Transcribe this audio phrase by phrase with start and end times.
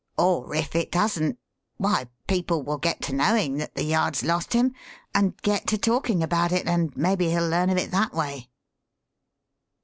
[0.17, 1.37] Or if it doesn't,
[1.77, 4.73] why, people will get to knowing that the Yard's lost him
[5.13, 8.49] and get to talking about it and maybe he'll learn of it that way."